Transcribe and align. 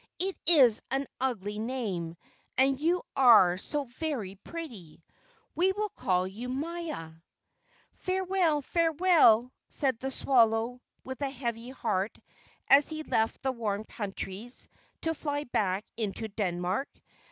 "It 0.17 0.35
is 0.47 0.81
an 0.89 1.05
ugly 1.19 1.59
name, 1.59 2.17
and 2.57 2.79
you 2.81 3.03
are 3.15 3.59
so 3.59 3.83
very 3.83 4.33
pretty. 4.33 5.03
We 5.53 5.73
will 5.73 5.89
call 5.89 6.25
you 6.25 6.49
Maia." 6.49 7.11
"Farewell! 7.97 8.63
Farewell!" 8.63 9.51
said 9.67 9.99
the 9.99 10.09
swallow, 10.09 10.81
with 11.03 11.21
a 11.21 11.29
heavy 11.29 11.69
heart 11.69 12.17
as 12.67 12.89
he 12.89 13.03
left 13.03 13.43
the 13.43 13.51
warm 13.51 13.83
countries, 13.83 14.67
to 15.01 15.13
fly 15.13 15.43
back 15.43 15.85
into 15.97 16.29
Denmark. 16.29 16.89